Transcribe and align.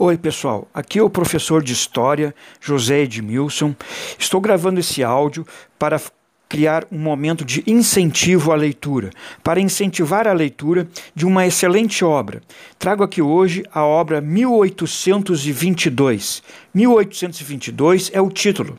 Oi, 0.00 0.16
pessoal. 0.16 0.68
Aqui 0.72 1.00
é 1.00 1.02
o 1.02 1.10
professor 1.10 1.60
de 1.60 1.72
História, 1.72 2.32
José 2.60 3.00
Edmilson. 3.00 3.74
Estou 4.16 4.40
gravando 4.40 4.78
esse 4.78 5.02
áudio 5.02 5.44
para 5.76 6.00
criar 6.48 6.86
um 6.92 6.98
momento 7.00 7.44
de 7.44 7.64
incentivo 7.66 8.52
à 8.52 8.54
leitura, 8.54 9.10
para 9.42 9.58
incentivar 9.58 10.28
a 10.28 10.32
leitura 10.32 10.86
de 11.16 11.26
uma 11.26 11.48
excelente 11.48 12.04
obra. 12.04 12.40
Trago 12.78 13.02
aqui 13.02 13.20
hoje 13.20 13.64
a 13.74 13.84
obra 13.84 14.20
1822. 14.20 16.44
1822 16.72 18.12
é 18.14 18.20
o 18.20 18.30
título, 18.30 18.78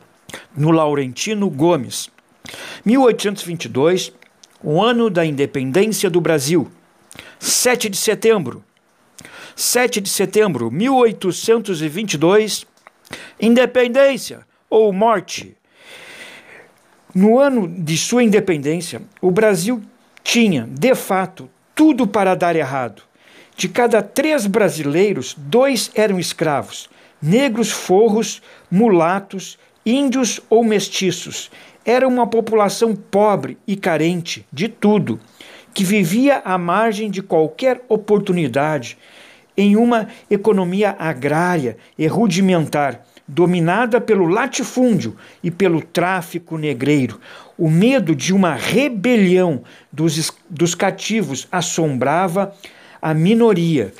no 0.56 0.72
Laurentino 0.72 1.50
Gomes. 1.50 2.10
1822, 2.86 4.14
o 4.64 4.82
ano 4.82 5.10
da 5.10 5.26
independência 5.26 6.10
do 6.10 6.22
Brasil. 6.22 6.72
7 7.40 7.90
de 7.90 7.98
setembro 7.98 8.64
7 9.60 10.00
de 10.00 10.08
setembro, 10.08 10.72
1822, 10.72 12.66
independência 13.42 14.48
ou 14.70 14.94
morte. 14.94 15.54
No 17.14 17.38
ano 17.38 17.68
de 17.68 17.98
sua 17.98 18.24
independência, 18.24 19.02
o 19.22 19.30
Brasil 19.30 19.82
tinha, 20.24 20.66
de 20.66 20.96
fato, 20.96 21.50
tudo 21.76 22.08
para 22.08 22.36
dar 22.36 22.56
errado. 22.56 23.04
De 23.58 23.68
cada 23.68 24.02
três 24.02 24.48
brasileiros, 24.48 25.36
dois 25.38 25.92
eram 25.94 26.18
escravos: 26.18 26.90
negros 27.22 27.70
forros, 27.70 28.42
mulatos, 28.72 29.60
índios 29.86 30.40
ou 30.50 30.64
mestiços. 30.64 31.52
Era 31.84 32.08
uma 32.08 32.26
população 32.26 32.96
pobre 32.96 33.58
e 33.68 33.76
carente 33.76 34.48
de 34.54 34.70
tudo, 34.70 35.20
que 35.74 35.84
vivia 35.84 36.42
à 36.46 36.58
margem 36.58 37.12
de 37.12 37.22
qualquer 37.22 37.82
oportunidade 37.90 38.98
em 39.60 39.76
uma 39.76 40.08
economia 40.32 40.96
agrária 40.98 41.76
e 41.98 42.08
rudimentar, 42.08 43.06
dominada 43.28 44.00
pelo 44.00 44.26
latifúndio 44.26 45.18
e 45.44 45.52
pelo 45.52 45.82
tráfico 45.82 46.58
negreiro. 46.58 47.20
O 47.58 47.70
medo 47.70 48.16
de 48.16 48.34
uma 48.34 48.56
rebelião 48.56 49.62
dos, 49.92 50.32
dos 50.50 50.74
cativos 50.74 51.46
assombrava 51.52 52.56
a 53.02 53.14
minoria, 53.14 53.94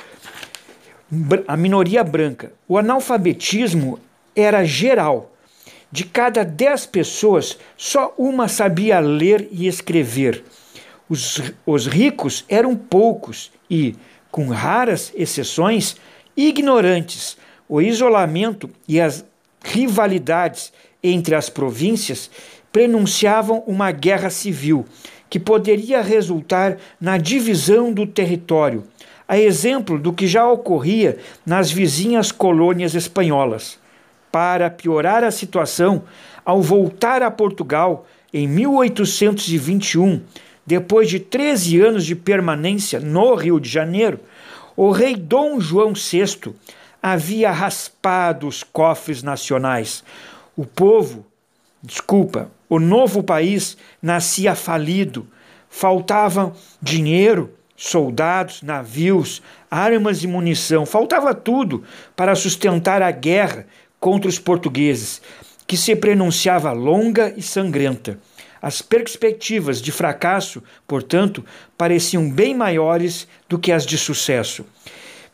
a 1.46 1.58
minoria 1.58 2.02
branca. 2.02 2.54
O 2.66 2.78
analfabetismo 2.78 4.00
era 4.34 4.64
geral. 4.64 5.30
De 5.92 6.04
cada 6.04 6.42
dez 6.42 6.86
pessoas, 6.86 7.58
só 7.76 8.14
uma 8.16 8.48
sabia 8.48 8.98
ler 8.98 9.46
e 9.52 9.66
escrever. 9.66 10.42
Os, 11.06 11.52
os 11.66 11.86
ricos 11.86 12.46
eram 12.48 12.74
poucos 12.74 13.50
e, 13.68 13.94
com 14.30 14.48
raras 14.48 15.12
exceções, 15.14 15.96
ignorantes. 16.36 17.36
O 17.68 17.80
isolamento 17.80 18.68
e 18.88 19.00
as 19.00 19.24
rivalidades 19.64 20.72
entre 21.02 21.34
as 21.34 21.48
províncias 21.48 22.30
prenunciavam 22.72 23.62
uma 23.66 23.90
guerra 23.90 24.30
civil 24.30 24.84
que 25.28 25.38
poderia 25.38 26.02
resultar 26.02 26.76
na 27.00 27.16
divisão 27.16 27.92
do 27.92 28.06
território, 28.06 28.84
a 29.28 29.38
exemplo 29.38 29.98
do 29.98 30.12
que 30.12 30.26
já 30.26 30.48
ocorria 30.48 31.18
nas 31.46 31.70
vizinhas 31.70 32.32
colônias 32.32 32.94
espanholas. 32.94 33.78
Para 34.32 34.68
piorar 34.70 35.22
a 35.22 35.30
situação, 35.30 36.02
ao 36.44 36.60
voltar 36.60 37.22
a 37.22 37.30
Portugal 37.30 38.06
em 38.32 38.48
1821, 38.48 40.20
depois 40.70 41.10
de 41.10 41.18
13 41.18 41.80
anos 41.80 42.06
de 42.06 42.14
permanência 42.14 43.00
no 43.00 43.34
Rio 43.34 43.58
de 43.58 43.68
Janeiro, 43.68 44.20
o 44.76 44.92
rei 44.92 45.16
Dom 45.16 45.58
João 45.58 45.94
VI 45.94 46.54
havia 47.02 47.50
raspado 47.50 48.46
os 48.46 48.62
cofres 48.62 49.20
nacionais. 49.20 50.04
O 50.56 50.64
povo, 50.64 51.26
desculpa, 51.82 52.52
o 52.68 52.78
novo 52.78 53.20
país 53.20 53.76
nascia 54.00 54.54
falido. 54.54 55.26
Faltavam 55.68 56.52
dinheiro, 56.80 57.52
soldados, 57.76 58.62
navios, 58.62 59.42
armas 59.68 60.22
e 60.22 60.28
munição. 60.28 60.86
Faltava 60.86 61.34
tudo 61.34 61.82
para 62.14 62.36
sustentar 62.36 63.02
a 63.02 63.10
guerra 63.10 63.66
contra 63.98 64.28
os 64.28 64.38
portugueses, 64.38 65.20
que 65.66 65.76
se 65.76 65.96
pronunciava 65.96 66.70
longa 66.70 67.34
e 67.36 67.42
sangrenta. 67.42 68.20
As 68.62 68.82
perspectivas 68.82 69.80
de 69.80 69.90
fracasso, 69.90 70.62
portanto, 70.86 71.44
pareciam 71.78 72.30
bem 72.30 72.54
maiores 72.54 73.26
do 73.48 73.58
que 73.58 73.72
as 73.72 73.86
de 73.86 73.96
sucesso. 73.96 74.64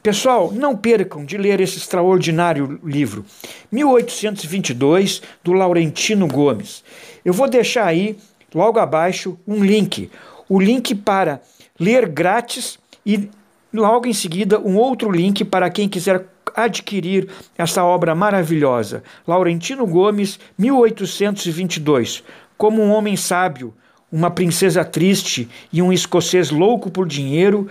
Pessoal, 0.02 0.52
não 0.52 0.76
percam 0.76 1.24
de 1.24 1.36
ler 1.36 1.60
esse 1.60 1.78
extraordinário 1.78 2.78
livro, 2.84 3.24
1822, 3.72 5.20
do 5.42 5.52
Laurentino 5.52 6.28
Gomes. 6.28 6.84
Eu 7.24 7.32
vou 7.32 7.48
deixar 7.48 7.86
aí, 7.86 8.16
logo 8.54 8.78
abaixo, 8.78 9.36
um 9.44 9.64
link. 9.64 10.08
O 10.48 10.60
link 10.60 10.94
para 10.94 11.42
ler 11.80 12.08
grátis 12.08 12.78
e 13.04 13.28
logo 13.74 14.06
em 14.06 14.12
seguida 14.12 14.60
um 14.60 14.76
outro 14.76 15.10
link 15.10 15.44
para 15.44 15.68
quem 15.70 15.88
quiser 15.88 16.24
adquirir 16.54 17.28
essa 17.58 17.84
obra 17.84 18.14
maravilhosa. 18.14 19.02
Laurentino 19.26 19.84
Gomes, 19.84 20.38
1822 20.56 22.22
como 22.56 22.82
um 22.82 22.90
homem 22.90 23.16
sábio, 23.16 23.74
uma 24.10 24.30
princesa 24.30 24.84
triste 24.84 25.48
e 25.72 25.82
um 25.82 25.92
escocês 25.92 26.50
louco 26.50 26.90
por 26.90 27.06
dinheiro 27.06 27.68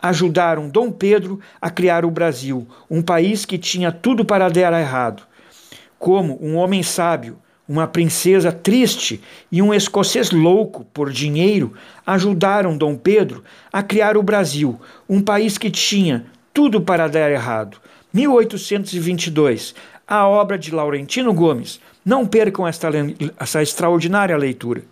ajudaram 0.00 0.68
Dom 0.68 0.92
Pedro 0.92 1.40
a 1.60 1.70
criar 1.70 2.04
o 2.04 2.10
Brasil, 2.10 2.66
um 2.88 3.02
país 3.02 3.44
que 3.44 3.58
tinha 3.58 3.90
tudo 3.90 4.24
para 4.24 4.48
dar 4.48 4.78
errado. 4.78 5.22
Como 5.98 6.38
um 6.40 6.56
homem 6.56 6.82
sábio, 6.82 7.38
uma 7.68 7.86
princesa 7.86 8.52
triste 8.52 9.20
e 9.50 9.60
um 9.60 9.74
escocês 9.74 10.30
louco 10.30 10.84
por 10.86 11.10
dinheiro 11.10 11.74
ajudaram 12.06 12.78
Dom 12.78 12.96
Pedro 12.96 13.42
a 13.72 13.82
criar 13.82 14.16
o 14.16 14.22
Brasil, 14.22 14.80
um 15.08 15.20
país 15.20 15.58
que 15.58 15.70
tinha 15.70 16.26
tudo 16.54 16.80
para 16.80 17.08
dar 17.08 17.30
errado. 17.30 17.78
1822, 18.14 19.74
a 20.06 20.26
obra 20.26 20.56
de 20.56 20.74
Laurentino 20.74 21.34
Gomes. 21.34 21.80
Não 22.08 22.26
percam 22.26 22.66
esta, 22.66 22.88
extraordinária 23.60 24.34
leitura. 24.34 24.82